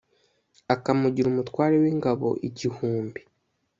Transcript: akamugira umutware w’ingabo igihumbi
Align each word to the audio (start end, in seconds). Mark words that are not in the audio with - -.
akamugira 0.73 1.27
umutware 1.29 1.75
w’ingabo 1.83 2.29
igihumbi 2.47 3.19